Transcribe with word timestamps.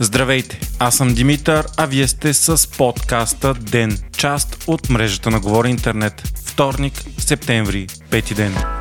Здравейте, 0.00 0.60
аз 0.78 0.96
съм 0.96 1.14
Димитър, 1.14 1.66
а 1.76 1.86
вие 1.86 2.08
сте 2.08 2.34
с 2.34 2.70
подкаста 2.70 3.54
Ден, 3.54 3.98
част 4.16 4.64
от 4.66 4.90
мрежата 4.90 5.30
на 5.30 5.40
Говори 5.40 5.70
Интернет. 5.70 6.22
Вторник, 6.44 6.94
септември, 7.18 7.86
пети 8.10 8.34
ден. 8.34 8.77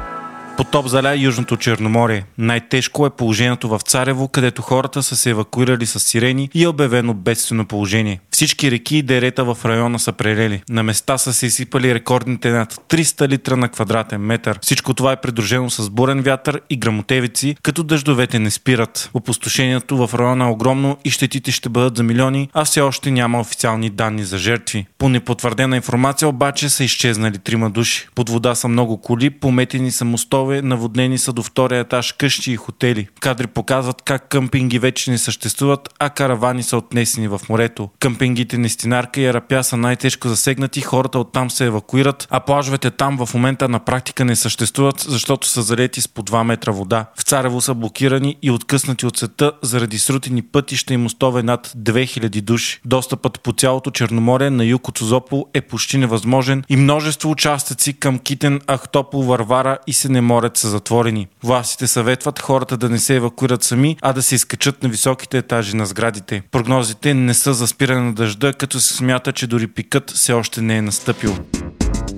Потоп 0.58 0.88
заля 0.88 1.16
Южното 1.16 1.58
Черноморие. 1.58 2.26
Най-тежко 2.38 3.06
е 3.06 3.10
положението 3.10 3.70
в 3.70 3.80
Царево, 3.80 4.28
където 4.28 4.62
хората 4.62 5.04
са 5.04 5.16
се 5.16 5.30
евакуирали 5.30 5.86
с 5.86 6.00
сирени 6.00 6.50
и 6.54 6.64
е 6.64 6.68
обявено 6.68 7.14
бедствено 7.14 7.66
положение. 7.66 8.20
Всички 8.32 8.72
реки 8.72 8.98
и 8.98 9.02
дерета 9.02 9.44
в 9.44 9.58
района 9.66 10.00
са 10.00 10.12
прелели. 10.14 10.62
На 10.70 10.84
места 10.84 11.18
са 11.18 11.34
се 11.34 11.46
изсипали 11.46 11.94
рекордните 11.94 12.52
над 12.52 12.74
300 12.90 13.28
литра 13.28 13.58
на 13.58 13.70
квадратен 13.70 14.22
метър. 14.22 14.60
Всичко 14.62 14.94
това 14.94 15.12
е 15.12 15.22
придружено 15.22 15.70
с 15.70 15.90
бурен 15.90 16.22
вятър 16.22 16.62
и 16.70 16.78
грамотевици, 16.78 17.56
като 17.64 17.84
дъждовете 17.84 18.40
не 18.40 18.52
спират. 18.52 19.10
Опустошението 19.14 20.08
в 20.08 20.14
района 20.14 20.46
е 20.46 20.52
огромно 20.52 20.98
и 21.06 21.10
щетите 21.10 21.52
ще 21.52 21.70
бъдат 21.70 21.98
за 21.98 22.04
милиони, 22.04 22.50
а 22.54 22.66
все 22.66 22.82
още 22.82 23.12
няма 23.12 23.40
официални 23.40 23.90
данни 23.90 24.24
за 24.24 24.38
жертви. 24.38 24.86
По 24.98 25.10
непотвърдена 25.10 25.76
информация 25.76 26.28
обаче 26.28 26.70
са 26.70 26.84
изчезнали 26.84 27.38
трима 27.38 27.70
души. 27.70 28.08
Под 28.16 28.30
вода 28.30 28.56
са 28.56 28.68
много 28.68 29.02
коли, 29.02 29.30
пометени 29.30 29.92
са 29.92 30.06
мостове 30.06 30.47
хотелове, 30.48 30.62
наводнени 30.62 31.18
са 31.18 31.34
до 31.34 31.44
втория 31.44 31.80
етаж 31.80 32.12
къщи 32.12 32.52
и 32.52 32.56
хотели. 32.56 33.08
Кадри 33.20 33.48
показват 33.48 34.02
как 34.02 34.30
къмпинги 34.30 34.80
вече 34.80 35.12
не 35.12 35.18
съществуват, 35.18 35.90
а 36.00 36.10
каравани 36.10 36.64
са 36.64 36.78
отнесени 36.78 37.28
в 37.28 37.42
морето. 37.50 37.90
Къмпингите 38.00 38.58
Нестинарка 38.58 39.22
и 39.22 39.26
Арапя 39.26 39.64
са 39.64 39.78
най-тежко 39.78 40.28
засегнати, 40.28 40.82
хората 40.82 41.20
оттам 41.20 41.50
се 41.50 41.66
евакуират, 41.66 42.28
а 42.30 42.40
плажовете 42.40 42.92
там 42.92 43.26
в 43.26 43.34
момента 43.34 43.70
на 43.70 43.80
практика 43.80 44.26
не 44.26 44.36
съществуват, 44.36 45.06
защото 45.10 45.48
са 45.48 45.62
залети 45.62 46.02
с 46.02 46.08
по 46.08 46.24
2 46.24 46.44
метра 46.44 46.72
вода. 46.72 47.06
В 47.16 47.24
Царево 47.24 47.62
са 47.62 47.74
блокирани 47.74 48.38
и 48.42 48.52
откъснати 48.52 49.06
от 49.06 49.18
света 49.18 49.52
заради 49.62 50.00
срутени 50.00 50.42
пътища 50.42 50.94
и 50.94 50.98
мостове 50.98 51.44
над 51.44 51.68
2000 51.78 52.42
души. 52.42 52.82
Достъпът 52.86 53.42
по 53.42 53.54
цялото 53.54 53.92
Черноморие 53.92 54.50
на 54.50 54.66
юг 54.66 54.88
от 54.88 54.98
Созопол 54.98 55.46
е 55.54 55.62
почти 55.62 55.98
невъзможен 55.98 56.64
и 56.70 56.78
множество 56.78 57.32
участъци 57.32 57.94
към 57.94 58.20
Китен, 58.20 58.62
Ахтопол, 58.68 59.22
Варвара 59.22 59.78
и 59.88 59.94
се 59.94 60.10
морят 60.38 60.58
са 60.58 60.70
затворени. 60.70 61.28
Властите 61.44 61.88
съветват 61.88 62.40
хората 62.40 62.78
да 62.78 62.90
не 62.90 63.00
се 63.00 63.16
евакуират 63.16 63.64
сами, 63.64 63.98
а 64.02 64.14
да 64.14 64.22
се 64.22 64.36
изкачат 64.36 64.84
на 64.84 64.90
високите 64.90 65.38
етажи 65.38 65.76
на 65.76 65.86
сградите. 65.86 66.42
Прогнозите 66.52 67.14
не 67.14 67.34
са 67.34 67.54
за 67.54 67.68
спиране 67.68 68.02
на 68.02 68.14
дъжда, 68.14 68.54
като 68.54 68.80
се 68.80 68.94
смята, 68.94 69.34
че 69.34 69.48
дори 69.48 69.68
пикът 69.68 70.12
все 70.12 70.34
още 70.34 70.62
не 70.62 70.78
е 70.78 70.82
настъпил. 70.82 71.38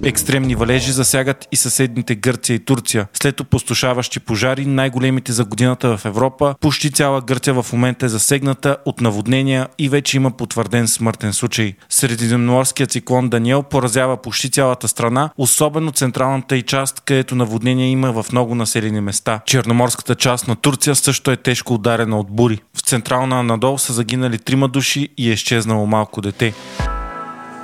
Екстремни 0.03 0.55
валежи 0.55 0.91
засягат 0.91 1.47
и 1.51 1.55
съседните 1.55 2.15
Гърция 2.15 2.55
и 2.55 2.59
Турция. 2.59 3.07
След 3.13 3.39
опустошаващи 3.39 4.19
пожари, 4.19 4.65
най-големите 4.65 5.31
за 5.31 5.45
годината 5.45 5.97
в 5.97 6.05
Европа, 6.05 6.55
почти 6.61 6.91
цяла 6.91 7.21
Гърция 7.21 7.53
в 7.53 7.73
момента 7.73 8.05
е 8.05 8.09
засегната 8.09 8.77
от 8.85 9.01
наводнения 9.01 9.67
и 9.77 9.89
вече 9.89 10.17
има 10.17 10.31
потвърден 10.31 10.87
смъртен 10.87 11.33
случай. 11.33 11.73
Средиземноморският 11.89 12.91
циклон 12.91 13.29
Даниел 13.29 13.63
поразява 13.63 14.21
почти 14.21 14.51
цялата 14.51 14.87
страна, 14.87 15.29
особено 15.37 15.91
централната 15.91 16.57
и 16.57 16.61
част, 16.61 16.99
където 16.99 17.35
наводнения 17.35 17.89
има 17.89 18.23
в 18.23 18.31
много 18.31 18.55
населени 18.55 19.01
места. 19.01 19.41
Черноморската 19.45 20.15
част 20.15 20.47
на 20.47 20.55
Турция 20.55 20.95
също 20.95 21.31
е 21.31 21.37
тежко 21.37 21.73
ударена 21.73 22.19
от 22.19 22.31
бури. 22.31 22.59
В 22.73 22.81
централна 22.81 23.39
Анадол 23.39 23.77
са 23.77 23.93
загинали 23.93 24.37
трима 24.37 24.67
души 24.67 25.09
и 25.17 25.29
е 25.29 25.33
изчезнало 25.33 25.85
малко 25.85 26.21
дете. 26.21 26.53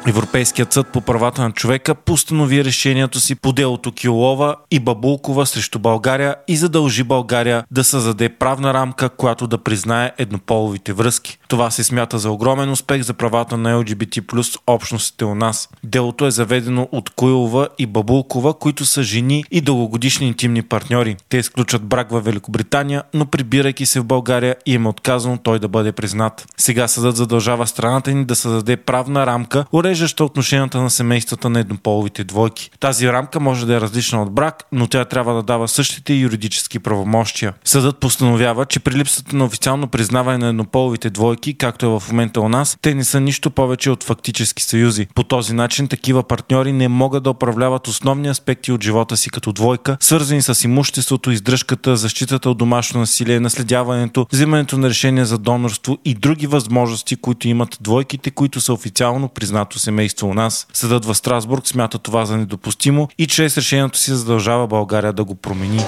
Европейският 0.08 0.74
съд 0.74 0.88
по 0.88 1.02
правата 1.02 1.42
на 1.42 1.52
човека 1.52 1.96
постанови 1.96 2.66
решението 2.66 3.20
си 3.20 3.36
по 3.36 3.54
делото 3.54 3.92
Килова 3.92 4.56
и 4.72 4.80
Бабулкова 4.80 5.46
срещу 5.46 5.80
България 5.80 6.36
и 6.48 6.58
задължи 6.58 7.04
България 7.04 7.64
да 7.72 7.84
създаде 7.84 8.30
правна 8.30 8.74
рамка, 8.74 9.10
която 9.10 9.48
да 9.48 9.58
признае 9.58 10.12
еднополовите 10.18 10.94
връзки. 10.94 11.38
Това 11.48 11.72
се 11.72 11.84
смята 11.84 12.20
за 12.20 12.32
огромен 12.32 12.72
успех 12.72 13.02
за 13.02 13.14
правата 13.14 13.58
на 13.58 13.78
ЛГБТ 13.78 14.28
плюс 14.28 14.58
общностите 14.68 15.26
у 15.26 15.36
нас. 15.36 15.70
Делото 15.84 16.26
е 16.26 16.32
заведено 16.32 16.90
от 16.92 17.10
Коилова 17.10 17.68
и 17.78 17.86
Бабулкова, 17.86 18.54
които 18.54 18.86
са 18.86 19.04
жени 19.04 19.44
и 19.52 19.62
дългогодишни 19.62 20.28
интимни 20.28 20.62
партньори. 20.62 21.16
Те 21.30 21.38
изключат 21.38 21.84
брак 21.84 22.12
в 22.12 22.22
Великобритания, 22.22 23.04
но 23.14 23.26
прибирайки 23.26 23.86
се 23.86 24.00
в 24.00 24.06
България 24.06 24.56
им 24.66 24.86
е 24.86 24.90
отказано 24.90 25.38
той 25.38 25.60
да 25.60 25.68
бъде 25.68 25.92
признат. 25.92 26.48
Сега 26.58 26.88
съдът 26.88 27.16
задължава 27.16 27.68
страната 27.68 28.12
ни 28.12 28.26
да 28.26 28.36
създаде 28.36 28.78
правна 28.78 29.26
рамка, 29.26 29.66
уреждаща 29.96 30.24
отношенията 30.24 30.82
на 30.82 30.90
семействата 30.90 31.50
на 31.50 31.60
еднополовите 31.60 32.24
двойки. 32.24 32.72
Тази 32.80 33.08
рамка 33.08 33.40
може 33.40 33.66
да 33.66 33.76
е 33.76 33.82
различна 33.82 34.22
от 34.22 34.32
брак, 34.32 34.64
но 34.72 34.88
тя 34.88 35.06
трябва 35.06 35.34
да 35.34 35.44
дава 35.44 35.68
същите 35.68 36.14
юридически 36.14 36.80
правомощия. 36.80 37.54
Съдът 37.66 38.00
постановява, 38.00 38.66
че 38.66 38.80
при 38.80 38.96
липсата 38.96 39.36
на 39.36 39.46
официално 39.46 39.88
признаване 39.88 40.38
на 40.38 40.48
еднополовите 40.48 41.10
двойки, 41.10 41.54
както 41.54 41.86
е 41.86 41.90
в 41.90 42.04
момента 42.10 42.42
у 42.42 42.50
нас, 42.50 42.78
те 42.82 42.96
не 42.96 43.04
са 43.04 43.20
нищо 43.20 43.52
повече 43.52 43.90
от 43.90 44.04
фактически 44.04 44.64
съюзи. 44.64 45.08
По 45.16 45.24
този 45.24 45.54
начин 45.54 45.88
такива 45.88 46.24
партньори 46.24 46.72
не 46.72 46.88
могат 46.88 47.24
да 47.24 47.30
управляват 47.30 47.88
основни 47.88 48.28
аспекти 48.28 48.72
от 48.72 48.84
живота 48.84 49.18
си 49.18 49.30
като 49.30 49.52
двойка, 49.52 49.98
свързани 50.00 50.42
с 50.42 50.64
имуществото, 50.64 51.32
издръжката, 51.32 51.96
защитата 51.96 52.50
от 52.50 52.58
домашно 52.58 53.00
насилие, 53.00 53.40
наследяването, 53.40 54.28
взимането 54.32 54.78
на 54.78 54.90
решения 54.90 55.26
за 55.26 55.38
донорство 55.38 55.98
и 56.06 56.14
други 56.14 56.48
възможности, 56.48 57.16
които 57.16 57.48
имат 57.48 57.78
двойките, 57.82 58.32
които 58.32 58.62
са 58.62 58.74
официално 58.74 59.28
признато 59.28 59.80
семейство 59.86 60.28
у 60.28 60.34
нас. 60.34 60.68
Съдът 60.74 61.06
в 61.06 61.16
Страсбург 61.16 61.68
смята 61.68 62.00
това 62.00 62.26
за 62.26 62.38
недопустимо 62.38 63.08
и 63.18 63.28
чрез 63.28 63.58
решението 63.58 63.98
си 63.98 64.12
задължава 64.12 64.68
България 64.68 65.14
да 65.14 65.24
го 65.24 65.36
промени. 65.36 65.86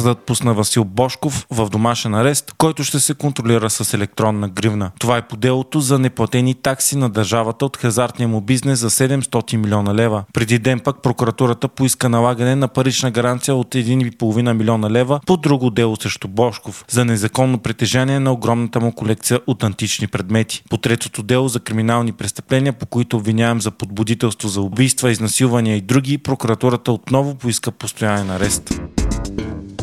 Съдът 0.00 0.18
пусна 0.18 0.54
Васил 0.54 0.84
Бошков 0.84 1.46
в 1.50 1.68
домашен 1.70 2.14
арест, 2.14 2.54
който 2.58 2.84
ще 2.84 3.00
се 3.00 3.14
контролира 3.14 3.70
с 3.70 3.94
електронна 3.94 4.48
гривна. 4.48 4.90
Това 4.98 5.16
е 5.16 5.28
по 5.28 5.36
делото 5.36 5.80
за 5.80 5.98
неплатени 5.98 6.54
такси 6.54 6.96
на 6.96 7.10
държавата 7.10 7.64
от 7.66 7.76
хазартния 7.76 8.28
му 8.28 8.40
бизнес 8.40 8.78
за 8.78 8.90
700 8.90 9.56
милиона 9.56 9.94
лева. 9.94 10.24
Преди 10.32 10.58
ден 10.58 10.80
пък 10.80 11.02
прокуратурата 11.02 11.68
поиска 11.68 12.08
налагане 12.08 12.56
на 12.56 12.68
парична 12.68 13.10
гаранция 13.10 13.54
от 13.54 13.74
1,5 13.74 14.52
милиона 14.52 14.90
лева 14.90 15.20
по 15.26 15.36
друго 15.36 15.70
дело 15.70 15.96
срещу 15.96 16.28
Бошков 16.28 16.84
за 16.88 17.04
незаконно 17.04 17.58
притежание 17.58 18.20
на 18.20 18.32
огромната 18.32 18.80
му 18.80 18.92
колекция 18.92 19.40
от 19.46 19.64
антични 19.64 20.06
предмети. 20.06 20.62
По 20.70 20.76
третото 20.76 21.22
дело 21.22 21.48
за 21.48 21.60
криминални 21.60 22.12
престъпления, 22.12 22.72
по 22.72 22.86
които 22.86 23.16
обвиняем 23.16 23.60
за 23.60 23.70
подбудителство 23.70 24.48
за 24.48 24.60
убийства, 24.60 25.10
изнасилвания 25.10 25.76
и 25.76 25.80
други, 25.80 26.18
прокуратурата 26.18 26.92
отново 26.92 27.34
поиска 27.34 27.70
постоянен 27.70 28.30
арест. 28.30 28.80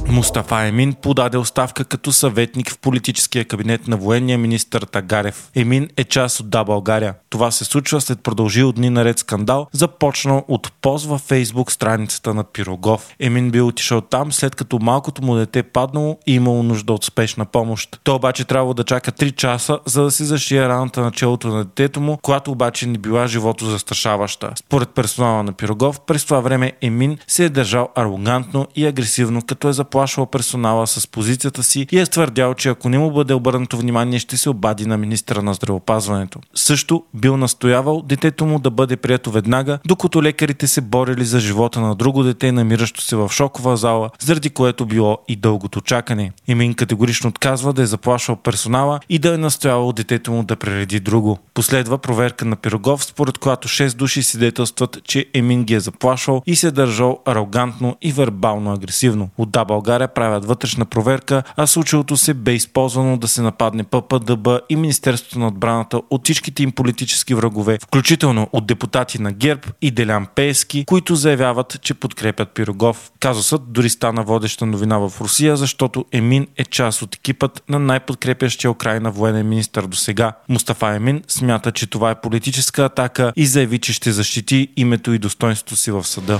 Мустафа 0.10 0.68
Емин 0.68 0.94
подаде 0.94 1.38
оставка 1.38 1.86
като 1.86 2.12
съветник 2.12 2.72
в 2.72 2.78
политическия 2.78 3.46
кабинет 3.46 3.88
на 3.88 3.98
военния 3.98 4.38
министр 4.38 4.80
Тагарев. 4.80 5.50
Емин 5.56 5.90
е 5.98 6.04
част 6.04 6.40
от 6.40 6.50
Да 6.50 6.64
България. 6.64 7.14
Това 7.30 7.52
се 7.52 7.66
случва 7.66 8.02
след 8.02 8.24
продължил 8.24 8.72
дни 8.72 8.90
наред 8.90 9.20
скандал, 9.20 9.68
започнал 9.72 10.46
от 10.48 10.72
пост 10.82 11.06
във 11.06 11.22
фейсбук 11.22 11.72
страницата 11.72 12.34
на 12.34 12.44
Пирогов. 12.44 13.16
Емин 13.20 13.52
бил 13.52 13.68
отишъл 13.68 14.02
там, 14.02 14.32
след 14.32 14.56
като 14.56 14.80
малкото 14.80 15.22
му 15.22 15.36
дете 15.36 15.64
паднало 15.64 16.18
и 16.28 16.34
имало 16.34 16.64
нужда 16.64 16.94
от 16.94 17.04
спешна 17.04 17.46
помощ. 17.46 18.00
Той 18.04 18.16
обаче 18.16 18.46
трябвало 18.46 18.74
да 18.74 18.84
чака 18.84 19.12
3 19.12 19.36
часа, 19.36 19.80
за 19.86 20.04
да 20.04 20.12
се 20.12 20.24
зашие 20.24 20.68
раната 20.68 21.02
на 21.02 21.12
челото 21.12 21.48
на 21.48 21.66
детето 21.66 22.02
му, 22.02 22.18
която 22.22 22.52
обаче 22.52 22.88
не 22.88 22.98
била 22.98 23.28
живото 23.28 23.66
застрашаваща. 23.66 24.52
Според 24.56 24.90
персонала 24.90 25.44
на 25.44 25.54
Пирогов, 25.54 26.00
през 26.02 26.26
това 26.26 26.40
време 26.40 26.74
Емин 26.82 27.18
се 27.28 27.46
е 27.46 27.50
държал 27.50 27.90
арогантно 27.96 28.68
и 28.76 28.86
агресивно, 28.86 29.42
като 29.42 29.70
е 29.70 29.74
заплатил 29.74 29.97
заплашвал 29.98 30.26
персонала 30.26 30.88
с 30.88 31.08
позицията 31.08 31.64
си 31.64 31.88
и 31.92 32.00
е 32.00 32.06
твърдял, 32.06 32.54
че 32.54 32.70
ако 32.70 32.90
не 32.90 32.98
му 32.98 33.12
бъде 33.12 33.34
обърнато 33.34 33.78
внимание, 33.78 34.20
ще 34.20 34.38
се 34.38 34.50
обади 34.50 34.86
на 34.86 34.98
министра 34.98 35.42
на 35.42 35.54
здравеопазването. 35.54 36.40
Също 36.56 37.04
бил 37.14 37.38
настоявал 37.38 38.02
детето 38.02 38.46
му 38.46 38.60
да 38.60 38.72
бъде 38.72 38.98
прието 38.98 39.32
веднага, 39.32 39.80
докато 39.86 40.24
лекарите 40.24 40.68
се 40.68 40.82
борили 40.82 41.26
за 41.26 41.40
живота 41.40 41.82
на 41.82 41.96
друго 41.96 42.24
дете, 42.24 42.52
намиращо 42.52 43.02
се 43.02 43.16
в 43.16 43.30
шокова 43.32 43.78
зала, 43.78 44.10
заради 44.20 44.50
което 44.50 44.86
било 44.86 45.18
и 45.28 45.36
дългото 45.36 45.82
чакане. 45.82 46.32
Имин 46.48 46.74
категорично 46.74 47.30
отказва 47.30 47.74
да 47.74 47.82
е 47.82 47.86
заплашвал 47.86 48.36
персонала 48.38 49.00
и 49.10 49.20
да 49.20 49.34
е 49.34 49.38
настоявал 49.38 49.92
детето 49.92 50.32
му 50.32 50.44
да 50.44 50.56
пререди 50.56 51.00
друго. 51.00 51.40
Последва 51.54 51.98
проверка 51.98 52.46
на 52.46 52.56
Пирогов, 52.56 53.06
според 53.06 53.38
която 53.38 53.68
6 53.68 53.96
души 53.96 54.24
свидетелстват, 54.24 54.98
че 55.04 55.26
Емин 55.34 55.64
ги 55.64 55.74
е 55.74 55.80
заплашвал 55.80 56.42
и 56.46 56.56
се 56.56 56.68
е 56.68 56.72
държал 56.72 57.20
арогантно 57.26 57.98
и 58.02 58.12
вербално 58.12 58.74
агресивно. 58.74 59.30
От 59.38 59.52
България 59.88 60.08
правят 60.08 60.46
вътрешна 60.46 60.86
проверка, 60.86 61.44
а 61.56 61.68
случилото 61.68 62.18
се 62.18 62.34
бе 62.34 62.54
използвано 62.54 63.18
да 63.18 63.28
се 63.28 63.42
нападне 63.42 63.84
ППДБ 63.84 64.48
и 64.70 64.76
Министерството 64.76 65.40
на 65.40 65.48
отбраната 65.48 66.02
от 66.10 66.24
всичките 66.24 66.64
им 66.64 66.72
политически 66.72 67.34
врагове, 67.34 67.78
включително 67.84 68.50
от 68.54 68.68
депутати 68.68 69.22
на 69.22 69.32
ГЕРБ 69.32 69.62
и 69.82 69.92
Делян 69.92 70.28
Пески, 70.36 70.86
които 70.86 71.16
заявяват, 71.16 71.78
че 71.82 71.94
подкрепят 71.94 72.50
Пирогов. 72.50 73.12
Казусът 73.20 73.72
дори 73.74 73.90
стана 73.90 74.24
водеща 74.24 74.66
новина 74.66 74.98
в 74.98 75.14
Русия, 75.22 75.58
защото 75.58 76.06
Емин 76.12 76.48
е 76.58 76.64
част 76.66 77.02
от 77.02 77.16
екипът 77.16 77.64
на 77.70 77.80
най-подкрепящия 77.80 78.72
Украина 78.72 79.12
военен 79.12 79.50
министр 79.50 79.88
до 79.88 79.98
сега. 79.98 80.34
Мустафа 80.50 80.88
Емин 80.88 81.24
смята, 81.28 81.72
че 81.72 81.88
това 81.88 82.12
е 82.12 82.22
политическа 82.22 82.86
атака 82.86 83.34
и 83.36 83.46
заяви, 83.46 83.80
че 83.80 83.94
ще 83.94 84.12
защити 84.12 84.68
името 84.78 85.14
и 85.14 85.20
достоинството 85.20 85.76
си 85.76 85.92
в 85.92 86.04
съда. 86.04 86.40